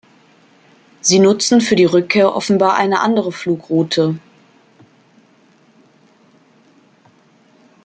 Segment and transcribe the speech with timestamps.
[1.01, 4.15] Sie nutzen für die Rückkehr offenbar eine andere Flugroute.